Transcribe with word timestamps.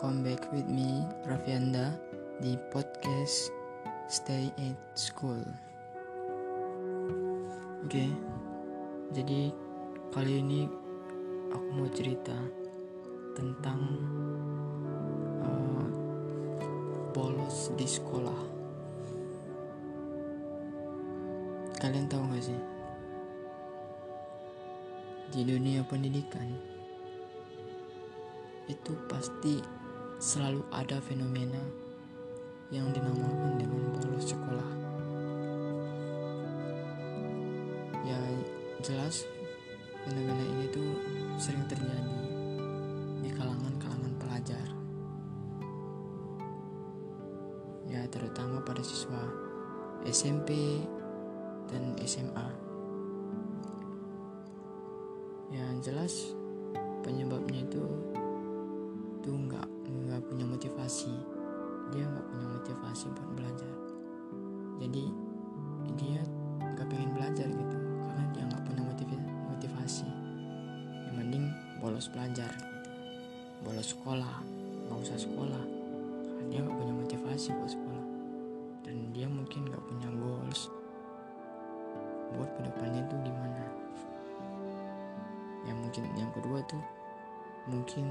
welcome 0.00 0.24
back 0.24 0.48
with 0.48 0.64
me 0.64 1.04
Rafianda 1.28 1.92
di 2.40 2.56
podcast 2.72 3.52
Stay 4.08 4.48
at 4.56 4.80
School. 4.96 5.44
Oke, 7.84 8.08
jadi 9.12 9.52
kali 10.08 10.40
ini 10.40 10.64
aku 11.52 11.68
mau 11.76 11.84
cerita 11.92 12.32
tentang 13.36 13.80
uh, 15.44 15.88
bolos 17.12 17.68
di 17.76 17.84
sekolah. 17.84 18.40
Kalian 21.76 22.08
tahu 22.08 22.24
gak 22.32 22.48
sih? 22.48 22.60
Di 25.28 25.44
dunia 25.44 25.84
pendidikan 25.84 26.48
itu 28.64 28.96
pasti 29.04 29.79
selalu 30.20 30.60
ada 30.68 31.00
fenomena 31.00 31.64
yang 32.68 32.92
dinamakan 32.92 33.56
dengan 33.56 33.88
bolos 33.96 34.28
sekolah. 34.28 34.70
Ya 38.04 38.20
jelas 38.84 39.24
fenomena 40.04 40.44
ini 40.44 40.68
tuh 40.68 40.92
sering 41.40 41.64
terjadi 41.72 42.20
di 43.24 43.32
kalangan-kalangan 43.32 44.14
pelajar. 44.20 44.66
Ya 47.88 48.04
terutama 48.12 48.60
pada 48.60 48.84
siswa 48.84 49.24
SMP 50.04 50.84
dan 51.72 51.96
SMA. 52.04 52.48
Ya 55.48 55.64
jelas 55.80 56.36
penyebabnya 57.00 57.64
itu 57.64 57.88
tuh 59.20 59.36
nggak 59.36 59.68
nggak 59.88 60.20
punya 60.26 60.44
motivasi. 60.44 61.14
Dia 61.90 62.04
nggak 62.06 62.26
punya 62.30 62.46
motivasi 62.48 63.06
buat 63.12 63.30
belajar. 63.36 63.74
Jadi 64.80 65.04
dia 65.98 66.20
nggak 66.60 66.86
pengen 66.88 67.10
belajar 67.12 67.48
gitu 67.48 67.76
karena 68.08 68.24
dia 68.32 68.42
nggak 68.48 68.62
punya 68.64 68.82
motivasi. 69.50 70.08
Yang 71.08 71.14
mending 71.18 71.44
bolos 71.82 72.06
belajar 72.08 72.50
gitu. 72.54 72.88
Bolos 73.60 73.92
sekolah 73.92 74.36
nggak 74.88 74.98
usah 75.04 75.18
sekolah. 75.20 75.64
Karena 76.24 76.44
dia 76.48 76.60
nggak 76.64 76.78
punya 76.78 76.94
motivasi 76.94 77.48
buat 77.60 77.72
sekolah. 77.72 78.04
Dan 78.86 78.96
dia 79.12 79.28
mungkin 79.28 79.68
nggak 79.68 79.84
punya 79.84 80.08
goals 80.16 80.72
buat 82.38 82.50
ke 82.56 82.60
depannya 82.64 83.02
tuh 83.10 83.18
gimana. 83.26 83.64
Yang 85.66 85.78
mungkin 85.84 86.02
yang 86.16 86.30
kedua 86.32 86.58
tuh 86.64 86.82
mungkin 87.68 88.06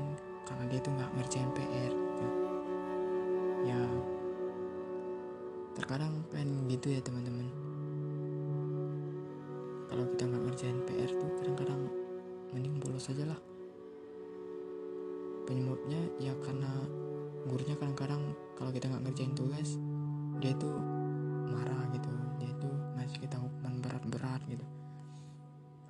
karena 0.47 0.63
dia 0.69 0.79
tuh 0.79 0.91
nggak 0.93 1.11
ngerjain 1.17 1.49
PR 1.55 1.91
gitu. 1.91 2.27
ya 3.67 3.79
terkadang 5.75 6.23
kan 6.31 6.47
gitu 6.67 6.91
ya 6.91 6.99
teman-teman. 6.99 7.47
Kalau 9.89 10.05
kita 10.15 10.23
nggak 10.27 10.43
ngerjain 10.47 10.79
PR 10.85 11.11
tuh 11.15 11.29
kadang-kadang 11.39 11.81
mending 12.51 12.75
bolos 12.83 13.07
aja 13.07 13.25
lah. 13.25 13.39
Penyebabnya 15.47 16.01
ya 16.21 16.35
karena 16.43 16.71
gurunya 17.47 17.75
kadang-kadang 17.79 18.35
kalau 18.59 18.69
kita 18.75 18.91
nggak 18.91 19.03
ngerjain 19.09 19.33
tugas 19.33 19.79
dia 20.43 20.53
tuh 20.59 20.75
marah 21.51 21.83
gitu. 21.95 22.11
Dia 22.43 22.51
tuh 22.59 22.75
ngasih 22.99 23.19
kita 23.23 23.39
hukuman 23.39 23.79
berat-berat 23.79 24.41
gitu. 24.51 24.65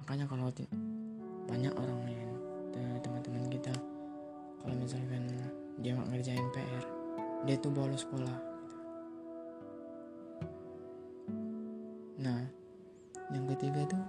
Makanya 0.06 0.25
kalau 0.30 0.50
misalkan 4.89 5.21
dia 5.85 5.94
nggak 5.94 6.09
ngerjain 6.09 6.50
PR 6.50 6.85
dia 7.45 7.55
tuh 7.61 7.69
bolos 7.69 8.01
sekolah. 8.01 8.38
Nah 12.17 12.41
yang 13.29 13.45
ketiga 13.53 13.85
tuh 13.85 14.03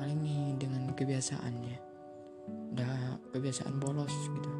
paling 0.00 0.18
nih 0.24 0.56
dengan 0.56 0.88
kebiasaannya. 0.96 1.76
Udah 2.72 3.20
kebiasaan 3.36 3.76
bolos 3.76 4.10
gitu. 4.10 4.50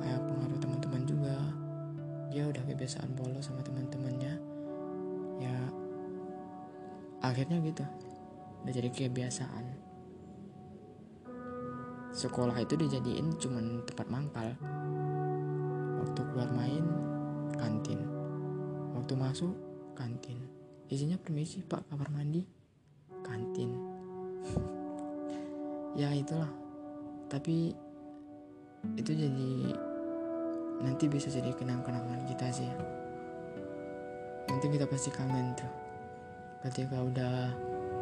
Kayak 0.00 0.24
pengaruh 0.32 0.58
teman-teman 0.64 1.02
juga. 1.04 1.36
Dia 2.32 2.48
udah 2.48 2.64
kebiasaan 2.64 3.12
bolos 3.20 3.52
sama 3.52 3.60
teman-temannya 3.60 4.32
ya 5.44 5.56
akhirnya 7.20 7.60
gitu. 7.60 7.84
Udah 8.64 8.72
jadi 8.72 8.88
kebiasaan 8.88 9.83
sekolah 12.14 12.54
itu 12.62 12.78
dijadiin 12.78 13.34
cuman 13.42 13.82
tempat 13.82 14.06
mangkal. 14.06 14.48
Waktu 15.98 16.20
keluar 16.30 16.48
main 16.54 16.86
kantin. 17.58 18.06
Waktu 18.94 19.18
masuk 19.18 19.52
kantin. 19.98 20.38
Isinya 20.86 21.18
permisi 21.18 21.60
pak 21.66 21.90
kamar 21.90 22.08
mandi 22.14 22.46
kantin. 23.26 23.70
Ya 25.94 26.10
itulah. 26.10 26.50
Tapi 27.30 27.70
itu 28.98 29.10
jadi 29.14 29.78
nanti 30.82 31.06
bisa 31.06 31.30
jadi 31.30 31.54
kenang-kenangan 31.54 32.26
kita 32.26 32.50
sih 32.50 32.66
nanti 34.50 34.66
kita 34.74 34.90
pasti 34.90 35.14
kangen 35.14 35.54
tuh. 35.54 35.70
Ketika 36.66 36.98
udah 36.98 37.54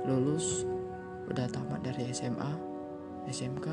lulus 0.08 0.64
udah 1.28 1.46
tamat 1.52 1.84
dari 1.86 2.10
SMA 2.10 2.52
SMK 3.30 3.66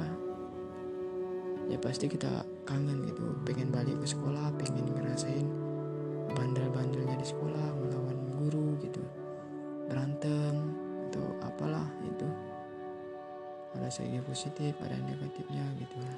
ya 1.69 1.78
pasti 1.78 2.09
kita 2.09 2.44
kangen 2.66 3.06
gitu 3.06 3.30
pengen 3.46 3.69
balik 3.69 4.02
ke 4.02 4.07
sekolah 4.09 4.50
pengen 4.57 4.90
ngerasain 4.90 5.47
bandel-bandelnya 6.34 7.18
di 7.18 7.28
sekolah 7.28 7.68
melawan 7.78 8.18
guru 8.38 8.78
gitu. 8.81 9.02
Berantem 9.90 10.56
atau 11.09 11.25
apalah 11.41 11.90
itu. 12.06 12.28
Ada 13.78 13.90
segi 13.90 14.18
positif 14.25 14.74
ada 14.81 14.97
negatifnya 14.97 15.66
gitu 15.78 15.97
lah. 16.02 16.18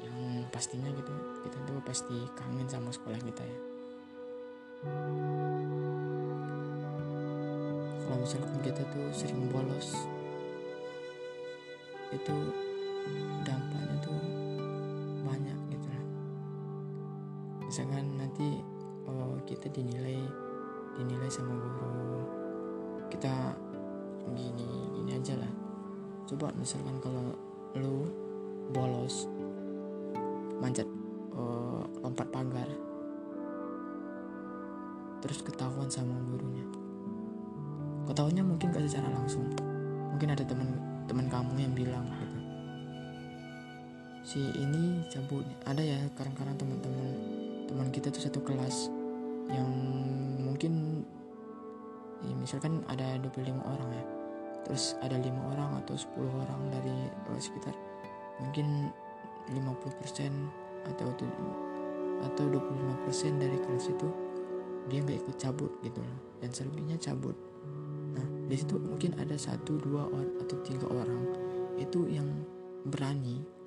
Yang 0.00 0.48
pastinya 0.48 0.88
gitu 0.92 1.12
kita 1.44 1.58
tuh 1.68 1.80
pasti 1.84 2.16
kangen 2.36 2.68
sama 2.68 2.88
sekolah 2.88 3.20
kita 3.20 3.44
ya. 3.44 3.58
Kalau 8.00 8.16
misalkan 8.16 8.58
kita 8.64 8.82
tuh 8.90 9.06
sering 9.12 9.44
bolos 9.52 9.92
itu 12.10 12.36
dampaknya 13.44 13.96
tuh 14.02 14.20
banyak 15.24 15.58
gitu 15.72 15.86
lah. 15.90 16.04
Misalkan 17.66 18.04
nanti 18.18 18.60
oh, 19.06 19.38
kita 19.46 19.70
dinilai 19.70 20.20
dinilai 20.98 21.30
sama 21.30 21.54
guru 21.54 22.26
kita 23.10 23.54
gini 24.34 24.90
gini 24.94 25.10
aja 25.16 25.34
lah. 25.38 25.52
Coba 26.30 26.54
misalkan 26.54 26.98
kalau 27.02 27.34
lu 27.74 28.06
bolos 28.70 29.26
manjat 30.62 30.86
oh, 31.34 31.82
lompat 32.02 32.28
pagar 32.30 32.68
terus 35.20 35.44
ketahuan 35.44 35.90
sama 35.90 36.16
gurunya. 36.32 36.64
Ketahuannya 38.08 38.42
mungkin 38.42 38.72
gak 38.72 38.88
secara 38.88 39.12
langsung. 39.12 39.46
Mungkin 40.10 40.32
ada 40.32 40.42
teman 40.42 40.74
teman 41.06 41.26
kamu 41.28 41.54
yang 41.60 41.74
bilang 41.76 42.06
si 44.30 44.46
ini 44.54 45.02
cabut. 45.10 45.42
Ada 45.66 45.82
ya 45.82 45.98
kadang-kadang 46.14 46.54
teman-teman 46.54 47.08
teman 47.66 47.90
kita 47.90 48.14
tuh 48.14 48.22
satu 48.22 48.38
kelas 48.46 48.86
yang 49.50 49.66
mungkin 50.38 51.02
ya 52.22 52.34
misalkan 52.38 52.86
ada 52.86 53.18
25 53.26 53.58
orang 53.58 53.90
ya 53.90 54.04
terus 54.62 54.94
ada 55.02 55.18
lima 55.18 55.50
orang 55.50 55.82
atau 55.82 55.98
10 55.98 56.14
orang 56.46 56.62
dari 56.70 57.10
sekitar 57.42 57.74
mungkin 58.38 58.92
50% 59.50 60.30
atau 60.94 61.08
atau 62.20 62.44
25% 62.46 63.42
dari 63.42 63.58
kelas 63.58 63.90
itu 63.90 64.08
dia 64.86 65.00
nggak 65.02 65.26
ikut 65.26 65.36
cabut 65.42 65.72
gitu 65.82 65.98
loh 65.98 66.18
dan 66.38 66.54
selebihnya 66.54 67.02
cabut. 67.02 67.34
Nah 68.14 68.26
di 68.46 68.54
situ 68.54 68.78
mungkin 68.78 69.16
ada 69.18 69.34
satu 69.34 69.74
dua 69.80 70.06
orang 70.06 70.38
atau 70.38 70.56
tiga 70.62 70.86
orang 70.86 71.24
itu 71.80 72.06
yang 72.06 72.28
berani 72.86 73.59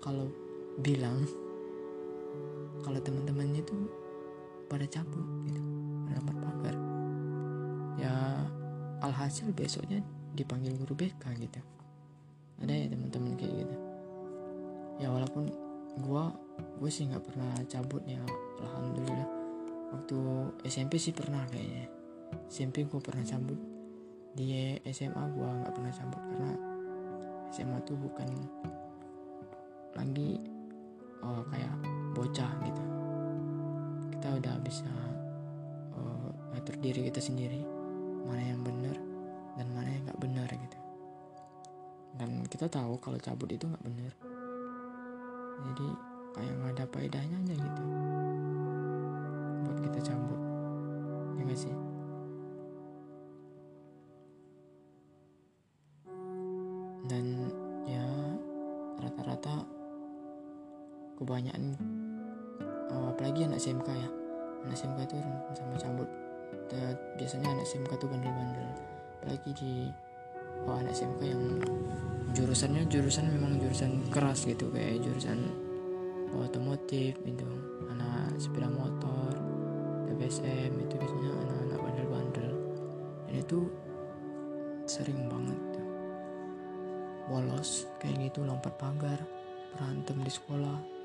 kalau 0.00 0.32
bilang 0.80 1.28
kalau 2.80 2.98
teman-temannya 3.04 3.60
itu 3.60 3.76
pada 4.66 4.88
cabut 4.88 5.24
gitu 5.44 5.60
dapat 6.10 6.36
pagar. 6.40 6.76
Ya 8.00 8.14
alhasil 9.04 9.52
besoknya 9.52 10.00
dipanggil 10.32 10.74
guru 10.80 10.96
BK 10.96 11.24
gitu. 11.36 11.60
Ada 12.60 12.72
ya 12.72 12.86
teman-teman 12.92 13.36
kayak 13.36 13.54
gitu. 13.64 13.76
Ya 15.00 15.08
walaupun 15.08 15.52
gua 16.04 16.32
gue 16.76 16.90
sih 16.92 17.08
nggak 17.08 17.24
pernah 17.24 17.52
cabut 17.68 18.02
ya 18.08 18.20
alhamdulillah. 18.64 19.28
Waktu 19.90 20.18
SMP 20.70 20.96
sih 21.02 21.12
pernah 21.12 21.44
kayaknya. 21.50 21.90
SMP 22.46 22.86
gue 22.86 23.00
pernah 23.02 23.24
cabut. 23.26 23.58
Di 24.36 24.78
SMA 24.94 25.24
gue 25.34 25.48
nggak 25.48 25.74
pernah 25.74 25.92
cabut 25.92 26.22
karena 26.30 26.52
SMA 27.50 27.78
tuh 27.82 27.98
bukan 27.98 28.30
lagi 29.94 30.40
uh, 31.24 31.42
kayak 31.50 31.74
bocah 32.14 32.52
gitu. 32.66 32.84
Kita 34.16 34.28
udah 34.36 34.56
bisa 34.60 34.90
uh, 35.96 36.30
ngatur 36.52 36.76
diri 36.78 37.08
kita 37.08 37.22
sendiri 37.22 37.62
mana 38.26 38.42
yang 38.42 38.60
benar 38.60 38.96
dan 39.56 39.66
mana 39.74 39.88
yang 39.88 40.02
nggak 40.06 40.20
benar 40.20 40.48
gitu. 40.50 40.78
Dan 42.20 42.44
kita 42.50 42.66
tahu 42.66 42.98
kalau 42.98 43.18
cabut 43.22 43.48
itu 43.50 43.64
nggak 43.64 43.84
benar. 43.86 44.12
Jadi 45.60 45.88
kayak 46.36 46.52
nggak 46.58 46.72
ada 46.78 46.84
faedahnya 46.90 47.36
aja 47.46 47.54
gitu. 47.54 47.82
Buat 49.66 49.78
kita 49.88 50.00
cabut. 50.12 50.40
Ya 51.38 51.42
gak 51.48 51.60
sih? 51.60 51.74
Dan 57.08 57.24
ya 57.88 58.06
rata-rata 59.00 59.79
kebanyakan 61.20 61.76
oh, 62.90 63.12
apalagi 63.12 63.46
anak 63.46 63.60
SMK 63.60 63.88
ya. 63.92 64.08
Anak 64.66 64.76
SMK 64.76 64.98
tuh 65.08 65.20
sama 65.56 65.76
cabut. 65.76 66.08
Dan 66.72 66.94
biasanya 67.16 67.48
anak 67.52 67.64
SMK 67.68 67.90
tuh 68.00 68.08
bandel-bandel. 68.10 68.68
Apalagi 69.20 69.50
di 69.56 69.72
oh, 70.66 70.76
anak 70.76 70.92
SMK 70.96 71.20
yang 71.28 71.42
jurusannya 72.32 72.82
jurusan 72.88 73.26
memang 73.30 73.60
jurusan 73.60 74.08
keras 74.08 74.44
gitu. 74.48 74.72
Kayak 74.72 75.04
jurusan 75.04 75.38
otomotif 76.30 77.18
itu 77.26 77.46
anak 77.90 78.38
sepeda 78.38 78.70
motor 78.70 79.34
TPSM 80.06 80.72
itu 80.78 80.94
biasanya 80.98 81.30
anak-anak 81.46 81.78
bandel-bandel. 81.78 82.52
Dan 83.28 83.34
itu 83.38 83.58
sering 84.90 85.30
banget 85.30 85.60
bolos 87.30 87.86
kayak 88.02 88.26
gitu 88.26 88.42
lompat 88.42 88.74
pagar 88.74 89.22
berantem 89.78 90.18
di 90.18 90.32
sekolah 90.34 90.99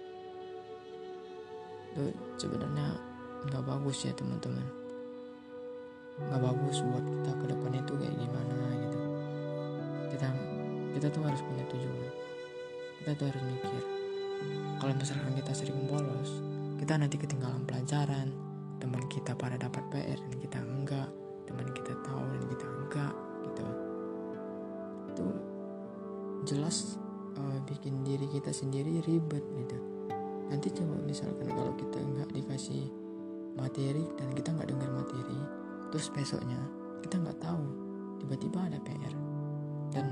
itu 1.96 2.12
sebenarnya 2.36 3.00
nggak 3.48 3.64
bagus 3.64 4.04
ya 4.04 4.12
teman-teman. 4.12 4.68
Nggak 6.20 6.42
bagus 6.44 6.84
buat 6.84 7.06
kita 7.08 7.32
ke 7.40 7.46
depan 7.56 7.72
itu 7.72 7.94
kayak 7.96 8.16
gimana 8.20 8.56
gitu. 8.84 9.00
Kita 10.12 10.28
kita 11.00 11.08
tuh 11.08 11.24
harus 11.24 11.40
punya 11.40 11.64
tujuan. 11.72 12.12
Kita 13.00 13.12
tuh 13.16 13.26
harus 13.32 13.44
mikir 13.48 13.84
kalau 14.76 14.92
misalkan 14.92 15.34
kita 15.40 15.56
sering 15.56 15.88
bolos 15.88 16.44
kita 16.84 17.00
nanti 17.00 17.16
ketinggalan 17.16 17.64
pelajaran. 17.64 18.36
Teman 18.76 19.08
kita 19.08 19.32
pada 19.40 19.56
dapat 19.56 19.88
PR 19.88 20.20
dan 20.20 20.36
kita 20.36 20.60
enggak. 20.60 21.10
Teman 21.48 21.72
kita 21.72 21.96
tahu 22.04 22.28
dan 22.28 22.44
kita 22.52 22.66
enggak 22.68 23.14
gitu. 23.48 23.66
Itu 25.16 25.26
jelas 26.44 27.00
uh, 27.40 27.58
bikin 27.64 28.04
diri 28.04 28.28
kita 28.28 28.52
sendiri 28.52 29.00
ribet 29.08 29.48
gitu 29.64 29.95
nanti 30.50 30.68
coba 30.74 30.96
misalkan 31.06 31.50
kalau 31.50 31.74
kita 31.78 31.98
nggak 31.98 32.30
dikasih 32.34 32.86
materi 33.56 34.06
dan 34.20 34.30
kita 34.36 34.50
nggak 34.54 34.70
dengar 34.70 34.90
materi 34.94 35.40
terus 35.90 36.12
besoknya 36.12 36.60
kita 37.02 37.18
nggak 37.22 37.40
tahu 37.42 37.64
tiba-tiba 38.22 38.60
ada 38.66 38.78
PR 38.84 39.14
dan 39.96 40.06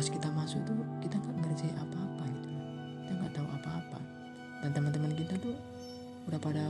pas 0.00 0.06
kita 0.06 0.32
masuk 0.32 0.62
tuh 0.64 0.80
kita 1.02 1.18
nggak 1.18 1.36
ngerjain 1.44 1.76
apa-apa 1.76 2.24
gitu. 2.32 2.48
Kita 3.04 3.12
nggak 3.20 3.32
tahu 3.36 3.46
apa-apa. 3.52 3.98
Dan 4.64 4.70
teman-teman 4.72 5.12
kita 5.12 5.34
tuh 5.42 5.56
udah 6.24 6.40
pada 6.40 6.64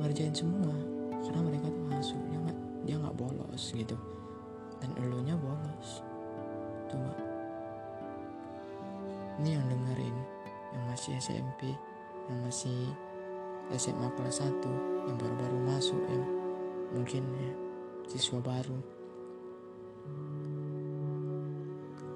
ngerjain 0.00 0.32
semua 0.32 0.72
karena 1.20 1.40
mereka 1.44 1.66
tuh 1.68 1.84
masuk. 1.90 2.20
Dia 2.30 2.38
nggak 2.40 2.58
dia 2.88 2.96
nggak 3.02 3.16
bolos 3.20 3.64
gitu. 3.74 3.96
Dan 4.80 4.90
elunya 4.96 5.36
bolos. 5.36 6.00
Coba. 6.88 7.12
Ini 9.42 9.58
yang 9.58 9.64
dengerin 9.68 10.16
yang 10.72 10.84
masih 10.88 11.12
SMP 11.20 11.76
yang 12.28 12.38
masih 12.44 12.88
SMA 13.72 14.08
kelas 14.18 14.44
1 14.44 15.08
yang 15.08 15.16
baru-baru 15.16 15.58
masuk 15.64 16.00
yang 16.08 16.24
mungkin 16.92 17.24
ya 17.40 17.52
siswa 18.10 18.38
baru. 18.42 18.78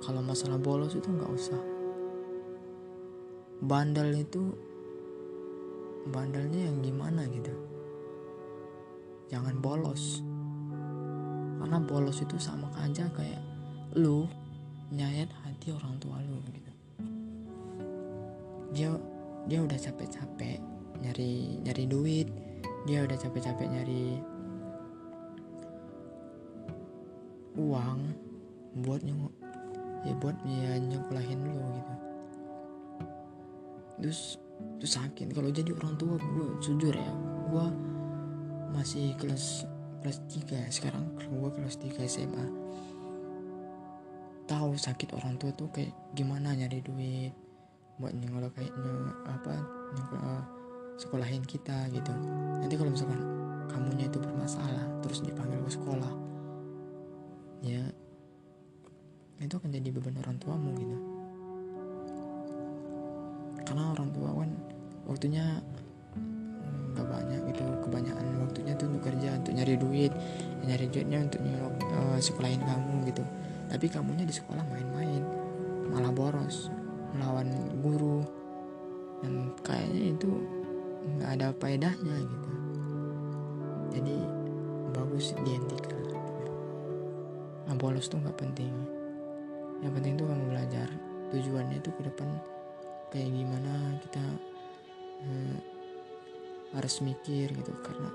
Kalau 0.05 0.23
masalah 0.23 0.61
bolos 0.61 0.94
itu 0.94 1.08
nggak 1.08 1.32
usah. 1.32 1.62
Bandel 3.56 4.12
itu 4.20 4.53
bandelnya 6.12 6.70
yang 6.70 6.79
gimana 6.85 7.25
gitu? 7.26 7.55
Jangan 9.32 9.58
bolos. 9.58 10.23
Karena 11.58 11.82
bolos 11.82 12.23
itu 12.23 12.37
sama 12.38 12.70
aja 12.79 13.08
kayak 13.11 13.43
lu 13.97 14.29
nyayat 14.93 15.32
hati 15.43 15.75
orang 15.75 15.99
tua 15.99 16.20
lu 16.23 16.38
gitu 16.53 16.75
dia 18.76 18.93
dia 19.49 19.64
udah 19.64 19.78
capek-capek 19.81 20.61
nyari 21.00 21.64
nyari 21.64 21.84
duit. 21.88 22.28
Dia 22.84 23.08
udah 23.08 23.17
capek-capek 23.17 23.67
nyari 23.73 24.20
uang 27.56 28.00
buat 28.84 29.00
nyung 29.00 29.32
ya 30.05 30.12
buat 30.20 30.37
ya 30.44 30.76
nyekolahin 30.76 31.40
lu 31.40 31.56
gitu. 31.56 31.94
Terus 34.05 34.20
terus 34.76 34.93
sakit. 34.93 35.32
Kalau 35.32 35.49
jadi 35.49 35.72
orang 35.72 35.96
tua 35.96 36.20
gue 36.20 36.49
jujur 36.61 36.93
ya 36.93 37.12
gue 37.49 37.67
masih 38.76 39.17
kelas 39.17 39.64
kelas 40.05 40.20
3 40.29 40.52
ya 40.52 40.69
sekarang 40.69 41.17
gue 41.17 41.50
kelas 41.56 41.81
3 41.81 41.96
SMA 42.05 42.46
tahu 44.46 44.79
sakit 44.79 45.11
orang 45.17 45.34
tua 45.40 45.50
tuh 45.56 45.67
kayak 45.75 45.90
gimana 46.14 46.55
nyari 46.55 46.79
duit 46.84 47.45
buat 47.96 48.12
nyengol 48.12 48.52
kayak 48.52 48.72
nyeng, 48.76 49.08
apa 49.25 49.54
uh, 50.20 50.43
sekolahin 51.00 51.44
kita 51.44 51.88
gitu. 51.93 52.12
Nanti 52.60 52.75
kalau 52.76 52.93
misalkan 52.93 53.20
kamunya 53.69 54.08
itu 54.08 54.19
bermasalah 54.20 54.84
terus 55.04 55.20
dipanggil 55.25 55.60
ke 55.64 55.70
sekolah 55.75 56.12
ya 57.64 57.82
itu 59.37 59.52
akan 59.52 59.69
jadi 59.69 59.88
beban 59.93 60.16
orang 60.20 60.37
tuamu 60.40 60.70
gitu. 60.76 60.96
Karena 63.66 63.93
orang 63.93 64.08
tua 64.14 64.31
kan 64.32 64.50
waktunya 65.08 65.44
nggak 66.96 67.06
banyak 67.12 67.40
gitu 67.52 67.64
kebanyakan 67.84 68.25
waktunya 68.40 68.72
tuh 68.81 68.88
untuk 68.88 69.04
kerja 69.04 69.37
untuk 69.37 69.52
nyari 69.52 69.76
duit 69.76 70.12
nyari 70.64 70.88
duitnya 70.88 71.28
untuk 71.28 71.40
nyelok 71.44 71.75
uh, 71.93 72.19
sekolahin 72.20 72.60
kamu 72.65 73.08
gitu. 73.12 73.24
Tapi 73.67 73.86
kamunya 73.91 74.24
di 74.24 74.32
sekolah 74.32 74.65
main-main 74.69 75.20
malah 75.91 76.12
boros 76.15 76.70
melawan 77.15 77.51
guru. 77.84 78.25
Dan 79.22 79.53
kayaknya 79.63 80.17
itu 80.17 80.31
nggak 81.17 81.31
ada 81.39 81.48
faedahnya 81.60 82.17
gitu. 82.25 82.51
Jadi 83.94 84.17
bagus 84.96 85.36
dihentikan 85.44 85.96
nah 87.67 87.75
bolos 87.75 88.06
tuh 88.06 88.22
nggak 88.22 88.39
penting. 88.39 88.72
Yang 89.82 89.93
penting 89.98 90.15
tuh 90.15 90.27
kamu 90.31 90.44
belajar 90.55 90.89
tujuannya 91.34 91.79
tuh 91.82 91.93
ke 91.98 92.03
depan 92.06 92.31
kayak 93.10 93.31
gimana 93.34 93.98
kita 94.06 94.25
hmm, 95.27 95.56
harus 96.79 96.94
mikir 97.03 97.51
gitu. 97.51 97.72
Karena 97.82 98.10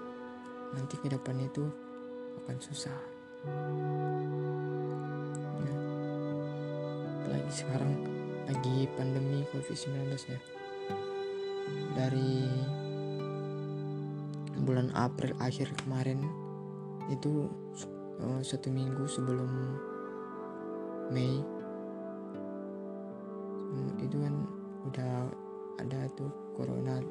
nanti 0.72 0.96
ke 0.96 1.12
depan 1.12 1.36
itu 1.44 1.68
akan 2.44 2.58
susah. 2.64 3.00
Ya. 5.62 5.76
apalagi 7.22 7.52
sekarang 7.52 7.92
lagi 8.50 8.90
pandemi 8.98 9.46
covid-19 9.54 10.16
ya. 10.32 10.40
Dari 11.94 12.48
bulan 14.62 14.90
April 14.94 15.36
akhir 15.42 15.74
kemarin 15.84 16.24
itu 17.12 17.50
uh, 18.22 18.42
satu 18.42 18.70
minggu 18.72 19.04
sebelum 19.10 19.50
Mei 21.12 21.44
hmm, 23.68 23.92
itu 24.00 24.16
kan 24.16 24.36
udah 24.88 25.28
ada 25.84 26.08
tuh 26.16 26.32
corona 26.56 27.04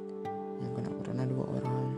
yang 0.61 0.73
kena 0.73 0.91
corona 0.95 1.23
dua 1.29 1.45
orang. 1.61 1.89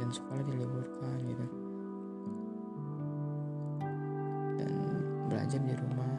Dan 0.00 0.08
sekolah 0.08 0.42
diliburkan 0.48 1.18
gitu 1.28 1.69
belajar 5.30 5.62
di 5.62 5.74
rumah. 5.78 6.12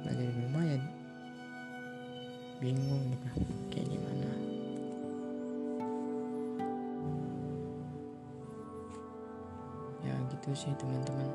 Belajar 0.00 0.24
di 0.24 0.40
rumah 0.40 0.64
ya 0.64 0.80
bingung 2.64 3.04
gitu 3.12 3.28
kayak 3.68 3.88
gimana. 3.92 4.28
Ya 10.00 10.16
gitu 10.32 10.48
sih 10.56 10.72
teman-teman. 10.80 11.28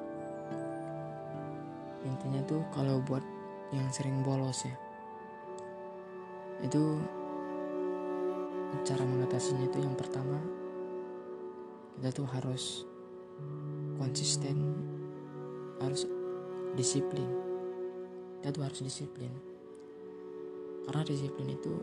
Intinya 2.02 2.42
tuh 2.50 2.66
kalau 2.74 2.98
buat 3.06 3.22
yang 3.74 3.90
sering 3.94 4.26
bolos 4.26 4.66
ya 4.66 4.76
itu 6.64 6.98
cara 8.86 9.04
mengatasinya 9.04 9.68
itu 9.68 9.78
yang 9.82 9.98
pertama 9.98 10.40
kita 11.98 12.10
tuh 12.16 12.28
harus 12.30 12.86
konsisten 14.00 14.76
harus 15.80 16.08
disiplin. 16.76 17.28
Kita 18.40 18.52
tuh 18.54 18.64
harus 18.64 18.80
disiplin. 18.84 19.32
Karena 20.86 21.02
disiplin 21.02 21.50
itu 21.50 21.74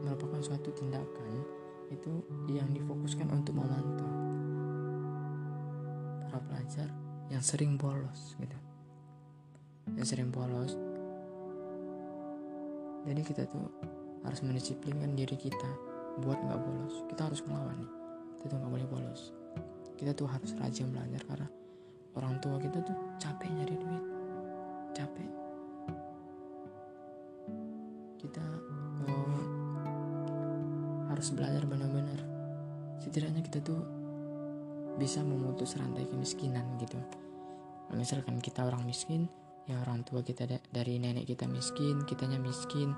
merupakan 0.00 0.40
suatu 0.40 0.72
tindakan 0.72 1.44
itu 1.92 2.24
yang 2.48 2.68
difokuskan 2.72 3.28
untuk 3.28 3.52
memantau 3.56 4.08
para 6.24 6.40
pelajar 6.48 6.88
yang 7.28 7.44
sering 7.44 7.76
bolos 7.76 8.34
gitu. 8.40 8.58
Yang 9.94 10.16
sering 10.16 10.32
bolos. 10.32 10.74
Jadi 13.04 13.20
kita 13.20 13.44
tuh 13.44 13.68
harus 14.24 14.40
mendisiplinkan 14.40 15.12
diri 15.12 15.36
kita 15.36 15.70
buat 16.24 16.40
nggak 16.40 16.60
bolos. 16.64 17.04
Kita 17.12 17.28
harus 17.28 17.44
melawan 17.44 17.76
nih. 17.76 17.92
Kita 18.40 18.44
tuh 18.48 18.56
nggak 18.56 18.72
boleh 18.72 18.88
bolos. 18.88 19.22
Kita 19.94 20.16
tuh 20.16 20.26
harus 20.26 20.56
rajin 20.56 20.88
belajar 20.88 21.20
karena 21.28 21.48
orang 22.14 22.38
tua 22.38 22.56
kita 22.62 22.78
tuh 22.82 22.96
capek 23.18 23.50
nyari 23.50 23.74
duit. 23.74 24.04
Capek. 24.94 25.30
Kita 28.22 28.44
uh, 29.10 29.42
harus 31.10 31.28
belajar 31.34 31.62
benar-benar. 31.66 32.20
Setidaknya 33.02 33.42
kita 33.42 33.58
tuh 33.60 33.82
bisa 34.94 35.20
memutus 35.26 35.74
rantai 35.74 36.06
kemiskinan 36.06 36.78
gitu. 36.78 36.98
Misalkan 37.94 38.38
kita 38.38 38.66
orang 38.66 38.86
miskin 38.86 39.26
ya 39.64 39.80
orang 39.80 40.04
tua 40.04 40.20
kita 40.20 40.44
da 40.44 40.58
dari 40.70 41.00
nenek 41.02 41.26
kita 41.26 41.50
miskin 41.50 42.06
kitanya 42.06 42.38
miskin. 42.38 42.94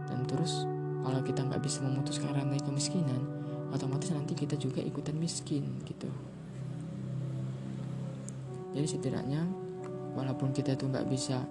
Dan 0.00 0.26
terus 0.26 0.66
kalau 1.06 1.20
kita 1.22 1.46
nggak 1.46 1.62
bisa 1.62 1.82
memutuskan 1.86 2.34
rantai 2.34 2.58
kemiskinan 2.62 3.40
otomatis 3.70 4.10
nanti 4.10 4.34
kita 4.34 4.58
juga 4.58 4.82
ikutan 4.82 5.14
miskin 5.14 5.78
gitu 5.86 6.10
jadi 8.70 8.86
setidaknya 8.86 9.42
walaupun 10.14 10.54
kita 10.54 10.74
tuh 10.78 10.90
nggak 10.90 11.08
bisa 11.10 11.42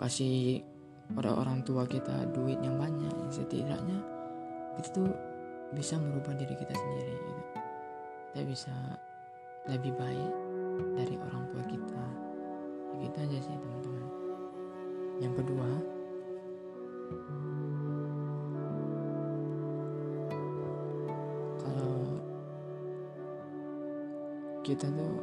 kasih 0.00 0.64
orang-orang 1.12 1.60
tua 1.66 1.84
kita 1.84 2.28
duit 2.32 2.56
yang 2.64 2.80
banyak 2.80 3.12
setidaknya 3.28 4.00
kita 4.80 4.88
tuh 4.96 5.10
bisa 5.70 5.94
merubah 5.98 6.34
diri 6.34 6.54
kita 6.58 6.74
sendiri 6.74 7.14
gitu. 7.14 7.42
Kita 8.30 8.40
bisa 8.46 8.74
lebih 9.70 9.92
baik 9.94 10.32
dari 10.98 11.14
orang 11.18 11.44
tua 11.50 11.62
kita. 11.66 12.04
Ya, 12.90 13.06
gitu 13.06 13.16
aja 13.22 13.38
sih 13.38 13.54
teman-teman. 13.54 14.06
Yang 15.20 15.34
kedua 15.42 15.68
kalau 21.60 21.94
kita 24.66 24.86
tuh 24.90 25.14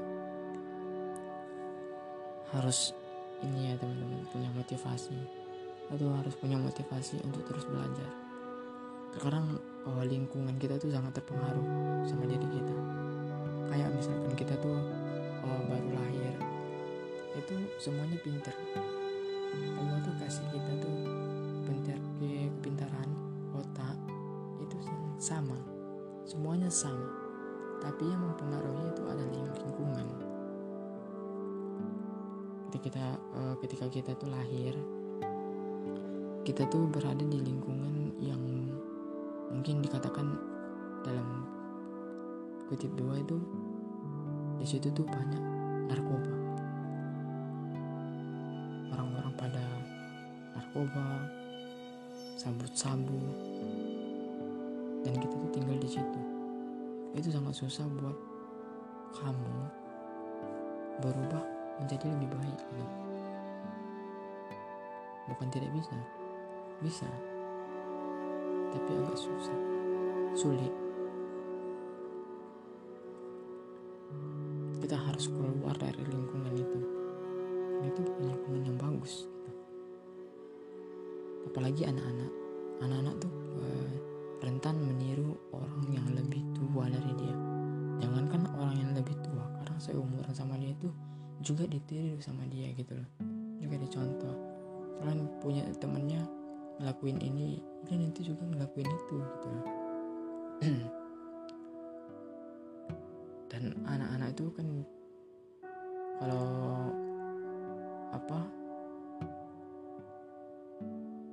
harus 2.56 2.96
ini 3.44 3.72
ya 3.72 3.74
teman-teman 3.77 4.24
punya 4.32 4.50
motivasi. 4.56 5.18
Atau 5.88 6.12
harus 6.12 6.36
punya 6.36 6.60
motivasi 6.60 7.24
untuk 7.24 7.48
terus 7.48 7.63
belajar. 7.63 8.12
Sekarang 9.16 9.56
oh, 9.88 10.04
lingkungan 10.04 10.56
kita 10.60 10.75
tuh 10.75 10.92
sangat 10.92 11.16
terpengaruh 11.16 11.66
sama 12.04 12.27
diri 12.27 12.48
kita. 12.48 12.75
Kayak 13.72 13.89
misalkan 13.96 14.34
kita 14.36 14.54
tuh 14.60 14.77
oh, 15.48 15.62
baru 15.72 15.89
lahir. 15.96 16.36
Itu 17.39 17.56
semuanya 17.80 18.20
pinter. 18.20 18.56
Allah 19.80 19.98
tuh 20.04 20.13
kasih 20.20 20.46
kita 20.51 20.72
tuh 20.84 20.98
pinter 21.63 21.98
ke 22.20 22.51
kepintaran 22.60 23.10
otak. 23.56 23.96
Itu 24.60 24.77
sama. 25.18 25.58
Semuanya 26.27 26.68
sama. 26.68 27.08
Tapi 27.80 28.04
yang 28.12 28.22
mempengaruhi 28.27 28.92
itu 28.92 29.04
adalah 29.08 29.46
lingkungan 29.56 30.26
ketika 32.67 32.83
kita 32.83 33.05
uh, 33.31 33.55
ketika 33.63 33.86
kita 33.88 34.12
tuh 34.19 34.27
lahir 34.27 34.75
kita 36.43 36.67
tuh 36.67 36.88
berada 36.88 37.24
di 37.24 37.39
lingkungan 37.43 38.15
yang 38.19 38.39
mungkin 39.51 39.83
dikatakan 39.83 40.36
dalam 41.03 41.47
kutip 42.67 42.91
dua 42.95 43.19
itu 43.19 43.39
di 44.59 44.63
situ 44.63 44.91
tuh 44.91 45.03
banyak 45.03 45.43
narkoba. 45.91 46.36
Orang-orang 48.95 49.33
pada 49.36 49.63
narkoba 50.55 51.07
sabut-sabu 52.39 53.19
dan 55.03 55.13
kita 55.19 55.36
tuh 55.36 55.51
tinggal 55.51 55.77
di 55.83 55.89
situ. 55.91 56.21
Itu 57.12 57.27
sangat 57.31 57.59
susah 57.59 57.88
buat 57.91 58.17
kamu 59.19 59.55
berubah 61.03 61.56
menjadi 61.77 62.05
lebih 62.10 62.29
baik 62.34 62.57
gitu. 62.57 62.86
bukan 65.27 65.48
tidak 65.53 65.69
bisa. 65.75 65.96
Bisa. 66.81 67.10
Tapi 68.74 68.89
agak 68.96 69.17
susah. 69.17 69.60
Sulit. 70.34 70.74
Kita 74.81 74.96
harus 74.96 75.25
keluar 75.27 75.75
dari 75.75 76.01
lingkungan 76.05 76.53
itu. 76.55 76.79
Itu 77.86 78.00
bukan 78.07 78.24
lingkungan 78.34 78.62
yang 78.65 78.77
bagus 78.77 79.27
gitu. 79.27 79.51
apalagi 81.51 81.86
anak-anak. 81.86 82.31
Anak-anak 82.77 83.15
tuh 83.22 83.34
uh, 83.57 83.89
rentan 84.41 84.77
meniru 84.81 85.34
orang 85.50 85.81
yang 85.89 86.07
lebih 86.13 86.46
tua 86.53 86.86
dari 86.89 87.12
dia. 87.17 87.38
Jangankan 87.98 88.53
orang 88.53 88.77
yang 88.77 88.91
lebih 88.93 89.17
tua. 89.25 89.46
Karena 89.62 89.77
seumuran 89.81 90.34
sama 90.34 90.55
dia 90.62 90.72
itu 90.74 90.89
juga 91.41 91.70
ditiru 91.70 92.17
sama 92.22 92.46
dia 92.50 92.74
gitu 92.74 92.98
loh. 92.98 93.10
Juga 93.62 93.75
dicontoh 93.77 94.36
kalian 94.98 95.29
punya 95.38 95.62
temennya 95.77 96.25
ngelakuin 96.82 97.22
ini 97.22 97.62
dia 97.86 97.98
nanti 97.98 98.25
juga 98.25 98.46
ngelakuin 98.50 98.89
itu 98.89 99.15
gitu 99.22 99.48
loh. 99.53 99.65
Dan 103.51 103.63
anak-anak 103.86 104.29
itu 104.34 104.46
kan 104.53 104.67
kalau 106.17 106.50
apa 108.10 108.39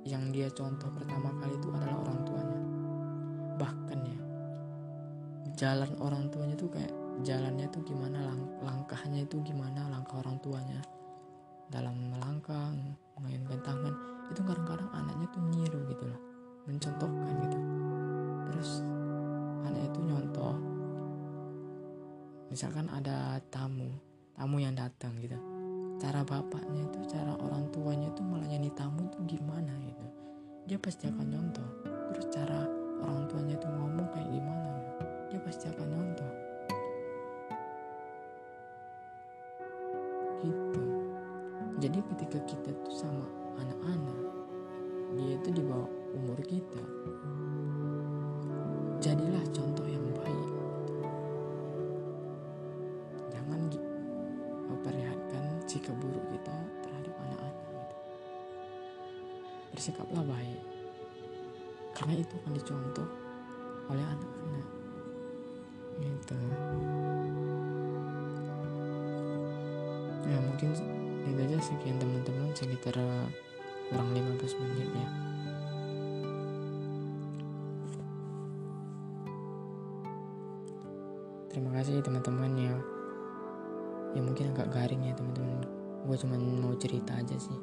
yang 0.05 0.29
dia 0.29 0.45
contoh 0.53 0.93
pertama 0.93 1.33
kali 1.41 1.57
itu 1.57 1.69
adalah 1.73 1.97
orang 2.05 2.19
tuanya. 2.21 2.61
Bahkan 3.57 3.99
ya 4.05 4.19
jalan 5.57 5.91
orang 5.97 6.29
tuanya 6.29 6.53
tuh 6.53 6.69
kayak 6.69 6.93
jalannya 7.23 7.67
tuh 7.71 7.85
gimana 7.87 8.19
lang 8.27 8.41
langkahnya 8.59 9.23
itu 9.23 9.39
gimana 9.45 9.87
langkah 9.87 10.19
orang 10.19 10.35
tuanya 10.43 10.81
dalam 11.71 11.95
melangkah 12.11 12.73
mengayunkan 13.19 13.59
tangan. 13.63 13.95
Itu 14.33 14.41
kadang-kadang 14.41 14.89
anaknya 14.91 15.27
tuh 15.31 15.43
niru 15.53 15.79
gitu 15.87 16.03
loh 16.09 16.21
mencontohkan 16.65 17.33
gitu. 17.45 17.59
Terus 18.49 18.69
anak 19.63 19.81
itu 19.93 19.99
nyontoh 20.01 20.55
misalkan 22.49 22.87
ada 22.91 23.39
tamu 23.53 23.89
tamu 24.35 24.57
yang 24.59 24.75
datang 24.75 25.15
gitu. 25.21 25.37
Cara 25.95 26.27
bapaknya 26.27 26.83
itu 26.91 26.99
cara 27.07 27.39
orang 27.39 27.71
tuanya 27.71 28.11
itu 28.11 28.19
melayani 28.19 28.67
tamu 28.75 29.07
tuh 29.13 29.23
gimana 29.23 29.71
gitu. 29.85 30.05
Dia 30.67 30.77
pasti 30.81 31.07
akan 31.07 31.27
nyontoh 31.31 31.69
terus 32.11 32.27
cara 32.31 32.63
orang 33.03 33.27
tuanya 33.27 33.59
itu 33.59 33.67
ngomong 33.67 34.07
kayak 34.15 34.29
gimana 34.31 34.71
dia 35.27 35.39
pasti 35.43 35.67
akan 35.67 35.87
nyontoh 35.91 36.31
jadi 41.75 41.99
ketika 41.99 42.39
kita 42.47 42.71
tuh 42.87 42.95
sama 42.95 43.27
anak-anak 43.59 44.25
dia 45.15 45.39
itu 45.39 45.49
di 45.51 45.63
bawah 45.63 45.91
umur 46.15 46.39
kita. 46.43 46.83
Jadilah 48.99 49.43
contoh 49.51 49.87
yang 49.87 50.03
baik. 50.11 50.51
Jangan 53.31 53.61
memperlihatkan 54.71 55.43
sikap 55.67 55.95
buruk 55.99 56.25
kita 56.35 56.55
terhadap 56.83 57.13
anak-anak 57.21 57.55
gitu. 57.69 57.95
bersikaplah 59.75 60.25
baik. 60.25 60.61
Karena 61.95 62.13
itu 62.19 62.33
akan 62.43 62.53
dicontoh 62.55 63.07
oleh 63.87 64.03
anak-anak. 64.03 64.67
Gitu. 65.95 66.39
Ya 70.25 70.37
mungkin 70.41 70.69
itu 71.25 71.41
aja 71.41 71.57
sekian 71.61 71.97
teman-teman. 71.97 72.53
Sekitar 72.53 72.95
kurang 73.89 74.09
15 74.13 74.61
menit 74.61 74.89
ya. 74.93 75.09
Terima 81.49 81.71
kasih 81.71 82.03
teman-teman 82.03 82.51
ya. 82.59 82.75
Ya 84.11 84.21
mungkin 84.23 84.51
agak 84.51 84.71
garing 84.75 85.07
ya 85.07 85.13
teman-teman. 85.15 85.63
Gue 86.05 86.17
cuma 86.19 86.35
mau 86.37 86.75
cerita 86.75 87.15
aja 87.15 87.35
sih. 87.39 87.59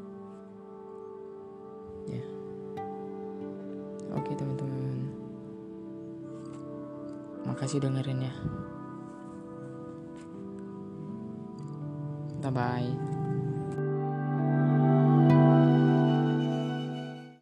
Ya. 2.09 2.25
Oke 4.17 4.33
teman-teman. 4.35 5.13
Makasih 7.45 7.85
dengerin 7.85 8.27
ya. 8.27 8.35
Bye 12.43 12.51
bye 12.51 13.22